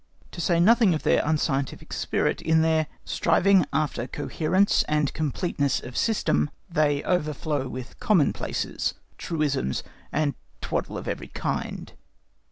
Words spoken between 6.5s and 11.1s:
they overflow with commonplaces, truisms, and twaddle of